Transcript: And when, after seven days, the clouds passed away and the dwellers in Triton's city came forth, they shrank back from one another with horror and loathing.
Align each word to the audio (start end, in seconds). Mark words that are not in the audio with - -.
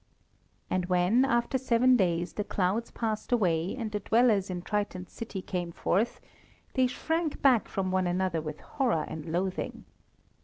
And 0.67 0.87
when, 0.87 1.25
after 1.25 1.59
seven 1.59 1.95
days, 1.95 2.33
the 2.33 2.43
clouds 2.43 2.89
passed 2.89 3.31
away 3.31 3.75
and 3.77 3.91
the 3.91 3.99
dwellers 3.99 4.49
in 4.49 4.63
Triton's 4.63 5.11
city 5.11 5.43
came 5.43 5.71
forth, 5.71 6.19
they 6.73 6.87
shrank 6.87 7.39
back 7.43 7.67
from 7.67 7.91
one 7.91 8.07
another 8.07 8.41
with 8.41 8.61
horror 8.61 9.05
and 9.07 9.27
loathing. 9.27 9.85